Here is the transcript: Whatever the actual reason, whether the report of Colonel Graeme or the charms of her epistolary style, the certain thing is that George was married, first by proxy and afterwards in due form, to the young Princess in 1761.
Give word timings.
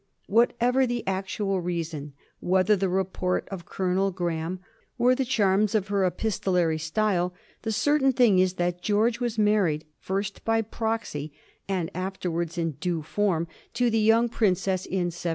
Whatever 0.25 0.87
the 0.87 1.05
actual 1.05 1.61
reason, 1.61 2.13
whether 2.39 2.75
the 2.75 2.89
report 2.89 3.47
of 3.49 3.67
Colonel 3.67 4.09
Graeme 4.09 4.59
or 4.97 5.13
the 5.13 5.23
charms 5.23 5.75
of 5.75 5.89
her 5.89 6.05
epistolary 6.07 6.79
style, 6.79 7.35
the 7.61 7.71
certain 7.71 8.11
thing 8.11 8.39
is 8.39 8.53
that 8.53 8.81
George 8.81 9.19
was 9.19 9.37
married, 9.37 9.85
first 9.99 10.43
by 10.43 10.63
proxy 10.63 11.31
and 11.69 11.91
afterwards 11.93 12.57
in 12.57 12.71
due 12.79 13.03
form, 13.03 13.47
to 13.75 13.91
the 13.91 13.99
young 13.99 14.27
Princess 14.27 14.87
in 14.87 15.13
1761. 15.13 15.29